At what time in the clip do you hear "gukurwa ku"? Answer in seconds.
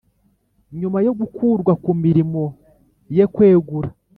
1.19-1.91